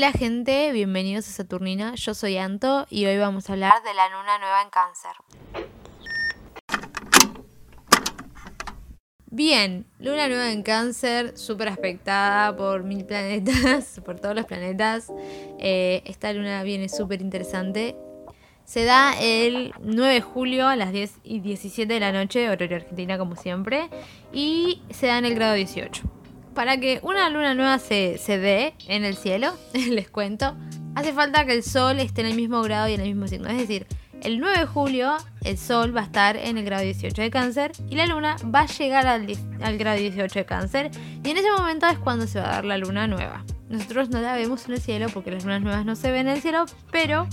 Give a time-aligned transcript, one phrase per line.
[0.00, 4.08] Hola gente, bienvenidos a Saturnina, yo soy Anto y hoy vamos a hablar de la
[4.08, 5.12] luna nueva en cáncer.
[9.26, 15.12] Bien, luna nueva en cáncer, súper aspectada por mil planetas, por todos los planetas.
[15.58, 17.94] Eh, esta luna viene súper interesante.
[18.64, 22.78] Se da el 9 de julio a las 10 y 17 de la noche, horario
[22.78, 23.90] argentina como siempre,
[24.32, 26.19] y se da en el grado 18
[26.60, 30.58] para que una luna nueva se, se dé en el cielo, les cuento,
[30.94, 33.48] hace falta que el Sol esté en el mismo grado y en el mismo signo.
[33.48, 33.86] Es decir,
[34.20, 37.72] el 9 de julio el Sol va a estar en el grado 18 de cáncer
[37.88, 39.26] y la Luna va a llegar al,
[39.62, 40.90] al, grado 18 de cáncer
[41.24, 43.42] y en ese momento es cuando se va a dar la Luna nueva.
[43.70, 46.34] Nosotros no la vemos en el cielo porque las lunas nuevas no se ven en
[46.34, 47.26] el cielo, pero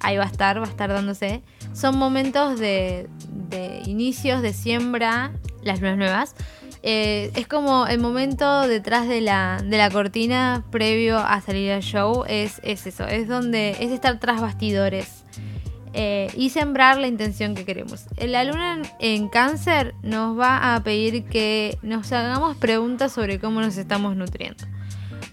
[0.00, 1.44] ahí va a estar, va a estar dándose.
[1.72, 3.08] Son momentos de,
[3.48, 5.30] de inicios de siembra,
[5.62, 6.34] las lunas nuevas,
[6.82, 11.82] eh, es como el momento detrás de la, de la cortina previo a salir al
[11.82, 12.24] show.
[12.28, 15.24] Es, es eso, es donde es estar tras bastidores.
[15.98, 18.04] Eh, y sembrar la intención que queremos.
[18.18, 23.78] La luna en, cáncer nos va a pedir que nos hagamos preguntas sobre cómo nos
[23.78, 24.62] estamos nutriendo.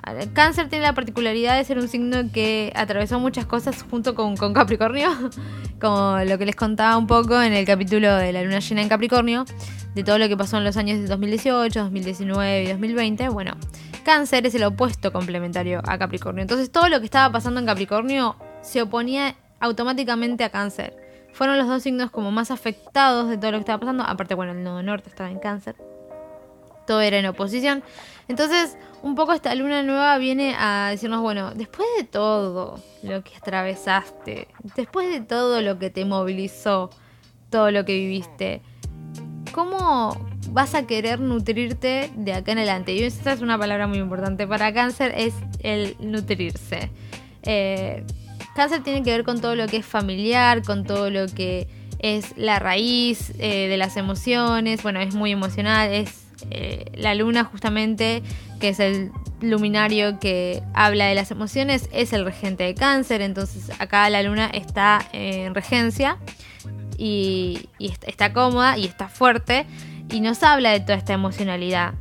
[0.06, 4.36] El cáncer tiene la particularidad de ser un signo que atravesó muchas cosas junto con,
[4.36, 5.10] Capricornio,
[5.82, 8.90] como lo que les contaba un poco en el capítulo de la luna llena en
[8.90, 9.46] Capricornio
[9.96, 13.54] de todo lo que pasó en los años de 2018, 2019 y 2020, bueno,
[14.04, 16.42] Cáncer es el opuesto complementario a Capricornio.
[16.42, 20.98] Entonces todo lo que estaba pasando en Capricornio se oponía automáticamente a Cáncer.
[21.32, 24.04] Fueron los dos signos como más afectados de todo lo que estaba pasando.
[24.04, 25.76] Aparte, bueno, el nodo norte estaba en Cáncer.
[26.86, 27.84] Todo era en oposición.
[28.28, 33.36] Entonces, un poco esta luna nueva viene a decirnos, bueno, después de todo lo que
[33.36, 36.90] atravesaste, después de todo lo que te movilizó,
[37.50, 38.62] todo lo que viviste,
[39.52, 40.18] ¿cómo
[40.50, 42.94] vas a querer nutrirte de acá en adelante?
[42.94, 46.90] Y esta es una palabra muy importante para cáncer, es el nutrirse.
[47.44, 48.06] Eh,
[48.56, 51.68] cáncer tiene que ver con todo lo que es familiar, con todo lo que
[52.00, 57.44] es la raíz eh, de las emociones, bueno, es muy emocional, es eh, la luna
[57.44, 58.24] justamente,
[58.60, 59.12] que es el
[59.42, 64.48] luminario que habla de las emociones, es el regente de cáncer, entonces acá la luna
[64.48, 66.18] está en regencia
[66.98, 69.66] y, está cómoda y está fuerte
[70.10, 71.94] y nos habla de toda esta emocionalidad.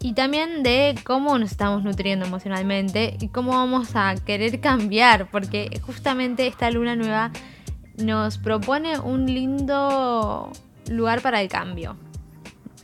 [0.00, 5.80] Y también de cómo nos estamos nutriendo emocionalmente y cómo vamos a querer cambiar, porque
[5.84, 7.32] justamente esta luna nueva
[7.96, 10.52] nos propone un lindo
[10.88, 11.96] lugar para el cambio.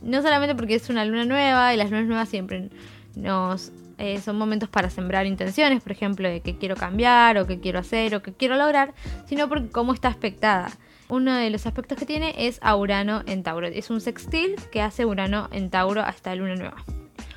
[0.03, 2.69] No solamente porque es una luna nueva y las lunas nuevas siempre
[3.15, 7.59] nos eh, son momentos para sembrar intenciones, por ejemplo, de qué quiero cambiar o qué
[7.59, 8.93] quiero hacer o qué quiero lograr,
[9.27, 10.71] sino porque cómo está aspectada
[11.09, 13.67] uno de los aspectos que tiene es a Urano en Tauro.
[13.67, 16.83] Es un sextil que hace Urano en Tauro hasta luna nueva.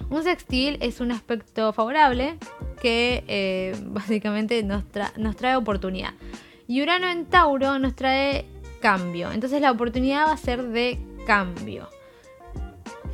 [0.09, 2.39] Un sextil es un aspecto favorable
[2.81, 6.15] que eh, básicamente nos trae oportunidad.
[6.67, 8.47] Y Urano en Tauro nos trae
[8.81, 9.31] cambio.
[9.31, 11.89] Entonces la oportunidad va a ser de cambio.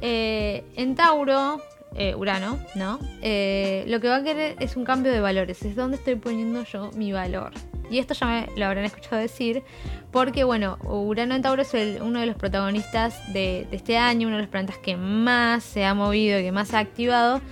[0.02, 1.62] Eh, en Tauro,
[1.94, 2.98] eh, Urano, ¿no?
[2.98, 5.62] lo que va a querer es un cambio de valores.
[5.62, 7.52] Es donde estoy poniendo yo mi valor.
[7.92, 9.62] Y esto ya me lo habrán escuchado decir,
[10.10, 14.42] porque bueno, Urano en Tauro es uno de los protagonistas de, este año, uno de
[14.42, 17.42] los planetas que más se ha movido, que más se ha activado,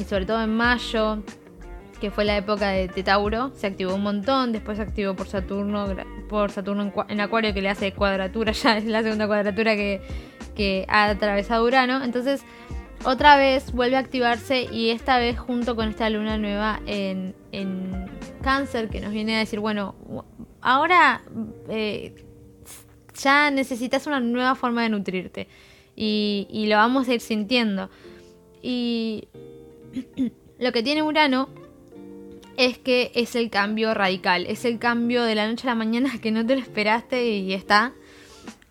[0.00, 1.24] y sobre todo en mayo,
[2.00, 5.88] que fue la época de, Tauro, se activó un montón, después se activó por Saturno,
[6.28, 10.00] por Saturno en, Acuario que le hace cuadratura, ya es la segunda cuadratura que,
[10.60, 12.42] que ha atravesado Urano, entonces
[13.06, 17.34] otra vez vuelve a activarse y esta vez junto con esta luna nueva en,
[18.42, 19.94] cáncer que nos viene a decir, bueno,
[20.60, 21.22] ahora
[21.70, 22.14] eh,
[23.14, 25.48] ya necesitas una nueva forma de nutrirte
[25.96, 27.88] y, y lo vamos a ir sintiendo.
[28.60, 29.28] Y
[30.58, 31.48] lo que tiene Urano
[32.58, 36.10] es que es el cambio radical, es el cambio de la noche a la mañana
[36.20, 37.94] que no te lo esperaste y está.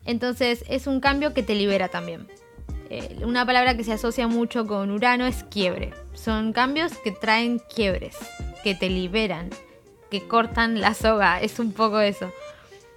[0.10, 2.28] Entonces es un cambio que te libera también.
[2.90, 5.94] Eh, una palabra que se asocia mucho con Urano es quiebre.
[6.16, 8.18] Son cambios que traen quiebres,
[8.64, 9.52] que te liberan,
[10.10, 11.40] que cortan la soga.
[11.42, 12.32] Es un poco eso.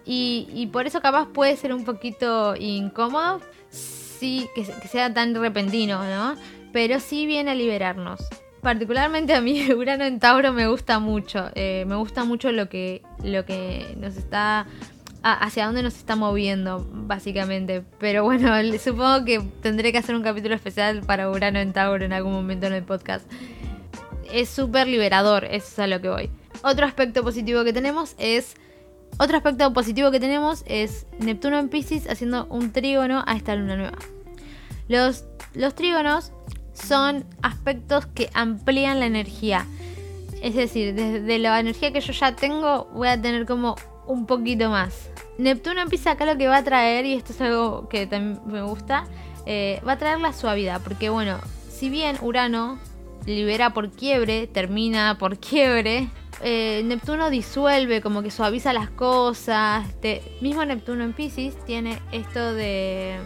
[0.07, 6.35] Y, por eso capaz puede ser un poquito incómodo, sí, que, sea tan repentino, ¿no?
[6.73, 8.27] Pero sí viene a liberarnos.
[8.63, 11.51] Particularmente a mí Urano en Tauro me gusta mucho.
[11.57, 14.67] Eh, me gusta mucho lo que, lo que nos está
[15.23, 17.85] hacia dónde nos está moviendo, básicamente.
[17.99, 18.53] Pero bueno,
[18.83, 22.67] supongo que tendré que hacer un capítulo especial para Urano en Tauro en algún momento
[22.67, 23.31] en el podcast.
[24.31, 26.31] Es súper liberador, eso es a lo que voy.
[26.63, 28.55] Otro aspecto positivo que tenemos es.
[29.19, 33.77] Otro aspecto positivo que tenemos es Neptuno en Pisces haciendo un trígono a esta luna
[33.77, 33.99] nueva.
[34.89, 36.33] Los, los trígonos
[36.73, 39.67] son aspectos que amplían la energía.
[40.43, 43.77] Es decir, desde la energía que yo ya tengo, voy a tener como
[44.07, 45.11] un poquito más.
[45.39, 48.63] Neptuno empieza acá lo que va a traer, y esto es algo que también me
[48.63, 49.05] gusta,
[49.47, 51.39] eh, va a traer la suavidad, porque bueno,
[51.71, 52.79] si bien Urano
[53.27, 56.09] libera por quiebre, termina por quiebre,
[56.43, 59.87] eh, Neptuno disuelve, como que suaviza las cosas.
[60.41, 63.19] mismo Neptuno en Pisces tiene esto de,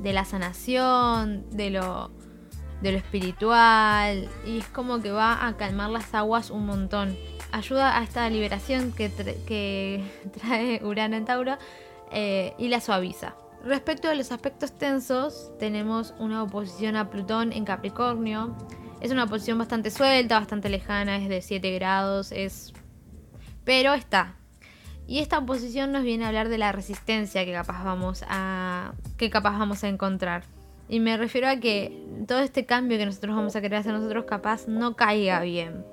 [0.00, 2.12] de la sanación, de lo,
[2.82, 7.16] de lo espiritual, y es como que va a calmar las aguas un montón.
[7.54, 10.02] Ayuda a esta liberación que,
[10.40, 11.56] trae Urano en Tauro
[12.10, 13.36] eh, y la suaviza.
[13.64, 18.56] Respecto a los aspectos tensos, tenemos una oposición a Plutón en Capricornio.
[19.00, 22.72] Es una oposición bastante suelta, bastante lejana, es de 7 grados, es...
[23.62, 24.34] Pero está.
[25.06, 29.30] Y esta oposición nos viene a hablar de la resistencia que capaz vamos a, que
[29.30, 30.42] capaz vamos a encontrar.
[30.88, 34.24] Y me refiero a que todo este cambio que nosotros vamos a querer hacer nosotros
[34.24, 35.84] capaz no caiga bien.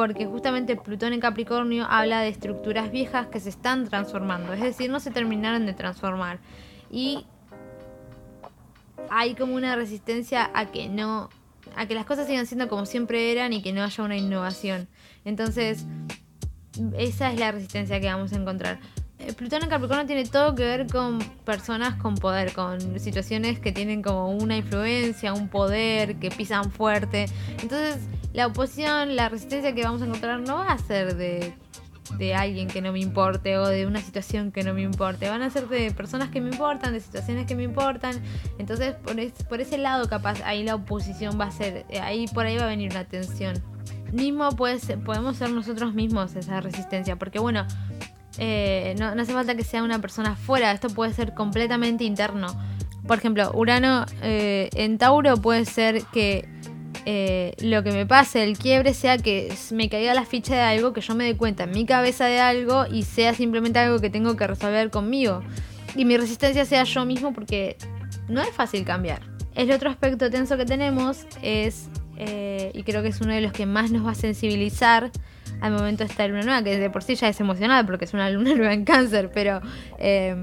[0.00, 4.54] Porque justamente Plutón en Capricornio habla de estructuras viejas que se están transformando.
[4.54, 6.38] Es decir, no se terminaron de transformar
[6.90, 7.26] y
[9.10, 11.28] hay como una resistencia a que no
[11.76, 14.88] a que las cosas sigan siendo como siempre eran y que no haya una innovación.
[15.26, 15.84] Entonces,
[16.96, 18.80] esa es la resistencia que vamos a encontrar.
[19.18, 23.70] Eh, Plutón en Capricornio tiene todo que ver con personas con poder, con situaciones que
[23.70, 27.26] tienen como una influencia, un poder, que pisan fuerte.
[27.60, 27.98] Entonces,
[28.32, 31.54] la oposición, la resistencia que vamos a encontrar no va a ser de
[32.18, 35.28] de alguien que no me importe o de una situación que no me importe.
[35.28, 38.20] Van a ser de personas que me importan, de situaciones que me importan.
[38.58, 38.94] Entonces,
[39.48, 42.64] por, ese lado, capaz, ahí la oposición va a ser, eh, ahí por ahí va
[42.64, 43.62] a venir una tensión.
[44.12, 47.66] Mismo pues, podemos ser nosotros mismos esa resistencia, porque bueno,
[48.38, 52.48] eh, no, hace falta que sea una persona fuera, esto puede ser completamente interno.
[53.06, 56.48] Por ejemplo, Urano eh, en Tauro puede ser que
[57.06, 60.92] eh, lo que me pase, el quiebre, sea que me caiga la ficha de algo,
[60.92, 64.10] que yo me dé cuenta en mi cabeza de algo y sea simplemente algo que
[64.10, 65.42] tengo que resolver conmigo.
[65.96, 67.76] Y mi resistencia sea yo mismo porque
[68.28, 69.22] no es fácil cambiar.
[69.54, 73.52] El otro aspecto tenso que tenemos es, eh, y creo que es uno de los
[73.52, 75.10] que más nos va a sensibilizar
[75.60, 78.14] al momento de esta luna nueva, que de por sí ya es emocional porque es
[78.14, 79.60] una luna nueva en cáncer, pero
[79.98, 80.36] eh,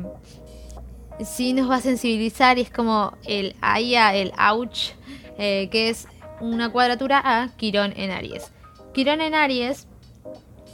[1.23, 4.91] sí nos va a sensibilizar y es como el Aya, el ouch,
[5.37, 6.07] que es
[6.39, 8.51] una cuadratura a Quirón en Aries.
[8.93, 9.87] Quirón en Aries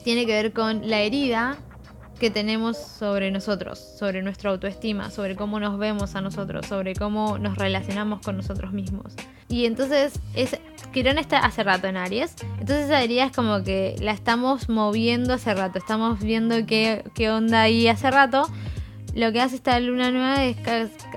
[0.03, 1.57] tiene que ver con la herida
[2.19, 7.37] que tenemos sobre nosotros, sobre nuestra autoestima, sobre cómo nos vemos a nosotros, sobre cómo
[7.37, 9.13] nos relacionamos con nosotros mismos.
[9.49, 10.57] Y entonces, es,
[10.93, 15.33] Quirón está hace rato en Aries, entonces esa herida es como que la estamos moviendo
[15.33, 18.47] hace rato, estamos viendo qué, qué onda ahí hace rato.
[19.13, 20.57] Lo que hace esta luna nueva es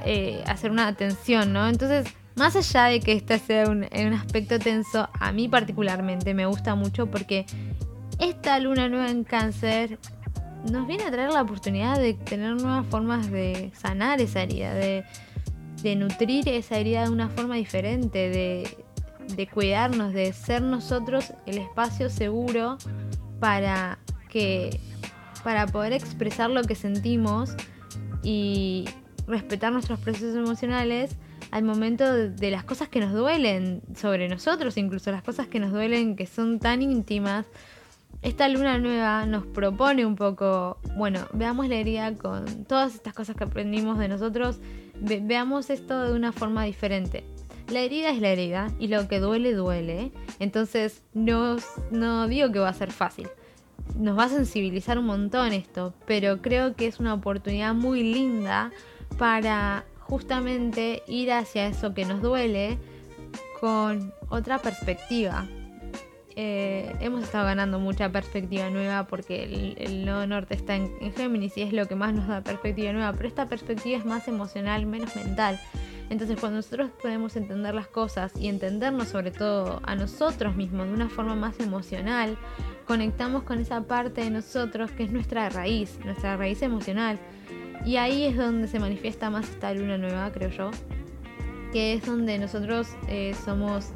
[0.04, 1.66] eh, hacer una atención, ¿no?
[1.68, 6.46] Entonces más allá de que este sea un, un aspecto tenso, a mí particularmente me
[6.46, 7.46] gusta mucho porque
[8.18, 9.98] esta luna nueva en cáncer
[10.70, 15.04] nos viene a traer la oportunidad de tener nuevas formas de sanar esa herida, de,
[15.96, 18.84] nutrir esa herida de una forma diferente, de,
[19.36, 22.76] de, cuidarnos, de ser nosotros el espacio seguro
[23.38, 23.98] para
[24.28, 24.80] que
[25.44, 27.54] para poder expresar lo que sentimos
[28.24, 28.86] y
[29.26, 31.16] respetar nuestros procesos emocionales
[31.50, 35.72] al momento de las cosas que nos duelen sobre nosotros, incluso las cosas que nos
[35.72, 37.46] duelen que son tan íntimas.
[38.22, 43.36] Esta luna nueva nos propone un poco, bueno, veamos la herida con todas estas cosas
[43.36, 44.58] que aprendimos de nosotros,
[45.00, 47.24] veamos esto de una forma diferente.
[47.68, 51.56] La herida es la herida y lo que duele duele, entonces no,
[51.90, 53.28] no digo que va a ser fácil.
[53.96, 58.72] Nos va a sensibilizar un montón esto, pero creo que es una oportunidad muy linda
[59.18, 62.78] para justamente ir hacia eso que nos duele
[63.60, 65.46] con otra perspectiva.
[66.38, 69.44] Eh, hemos estado ganando mucha perspectiva nueva porque
[69.78, 73.12] el, norte está en, en, Géminis y es lo que más nos da perspectiva nueva,
[73.14, 75.58] pero esta perspectiva es más emocional, menos mental.
[76.10, 80.92] Entonces cuando nosotros podemos entender las cosas y entendernos sobre todo a nosotros mismos de
[80.92, 82.36] una forma más emocional,
[82.86, 87.18] conectamos con esa parte de nosotros que es nuestra raíz, nuestra raíz emocional
[87.84, 90.70] y ahí es donde se manifiesta más esta luna nueva, creo yo.
[91.72, 93.90] Que es donde nosotros eh, somos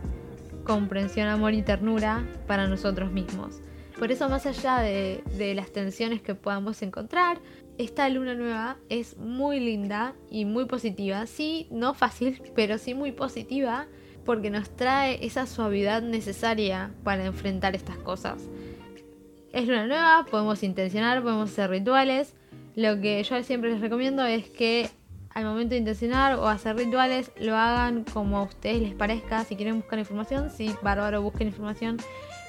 [0.64, 3.60] comprensión, amor y ternura para nosotros mismos.
[3.98, 7.38] Por eso más allá de, de las tensiones que podamos encontrar,
[7.78, 11.26] esta luna nueva es muy linda y muy positiva.
[11.26, 13.86] Sí, no fácil, pero sí muy positiva
[14.24, 18.48] porque nos trae esa suavidad necesaria para enfrentar estas cosas.
[19.52, 22.34] Es luna nueva, podemos intencionar, podemos hacer rituales,
[22.76, 24.90] lo que yo siempre les recomiendo es que
[25.30, 29.44] al momento de intencionar o hacer rituales lo hagan como a ustedes les parezca.
[29.44, 31.98] Si quieren buscar información, sí, bárbaro, busquen información.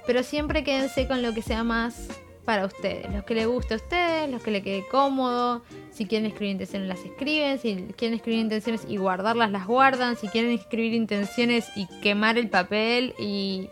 [0.07, 2.07] pero siempre quédense con lo que sea más
[2.45, 5.61] para ustedes, los que les guste a ustedes, los que les quede cómodo,
[5.91, 10.27] si quieren escribir intenciones las escriben, si quieren escribir intenciones y guardarlas las guardan, si
[10.27, 13.69] quieren escribir intenciones y quemar el papel y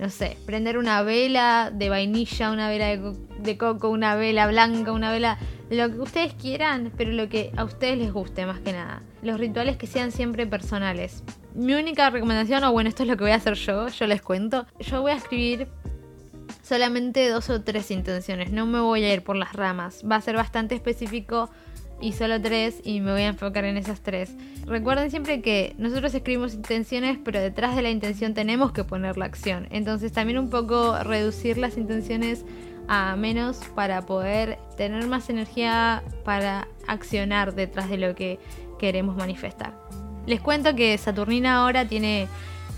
[0.00, 5.12] no sé, prender una vela de vainilla, una vela de, coco, una vela blanca, una
[5.12, 5.38] vela
[5.70, 9.02] lo que ustedes quieran, pero lo que a ustedes les guste más que nada.
[9.22, 11.22] Los rituales que sean siempre personales.
[11.54, 14.20] Mi única recomendación, o bueno, esto es lo que voy a hacer yo, yo les
[14.20, 14.66] cuento.
[14.80, 15.68] Yo voy a escribir
[16.62, 20.02] solamente dos o tres intenciones, no me voy a ir por las ramas.
[20.08, 21.50] Va a ser bastante específico
[22.00, 24.34] y solo tres y me voy a enfocar en esas tres.
[24.66, 29.26] Recuerden siempre que nosotros escribimos intenciones, pero detrás de la intención tenemos que poner la
[29.26, 29.68] acción.
[29.70, 32.44] Entonces también un poco reducir las intenciones
[32.92, 38.40] a menos para poder tener más energía para accionar detrás de lo que
[38.80, 39.78] queremos manifestar.
[40.26, 42.26] Les cuento que Saturnina ahora tiene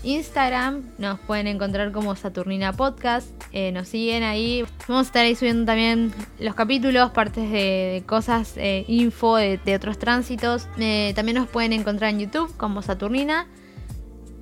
[0.03, 5.35] Instagram, nos pueden encontrar como Saturnina Podcast, eh, nos siguen ahí, vamos a estar ahí
[5.35, 11.47] subiendo también los capítulos, partes de, cosas, eh, info de, otros tránsitos, eh, también nos
[11.47, 13.47] pueden encontrar en YouTube como Saturnina.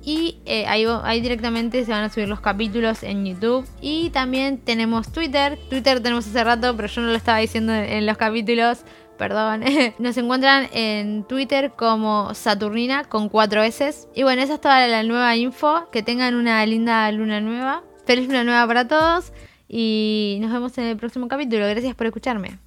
[0.04, 3.66] Y ahí, ahí, directamente se van a subir los capítulos en YouTube.
[3.80, 5.58] Y también tenemos Twitter.
[5.70, 8.84] Twitter tenemos hace rato, pero yo no lo estaba diciendo en los capítulos
[9.22, 9.62] perdón.
[10.00, 14.08] Nos encuentran en Twitter como Saturnina con cuatro S.
[14.16, 15.88] Y bueno, esa es toda la nueva info.
[15.92, 17.84] Que tengan una linda luna nueva.
[18.04, 19.32] Feliz luna nueva para todos.
[19.68, 21.66] Y nos vemos en el próximo capítulo.
[21.68, 22.58] Gracias por escucharme.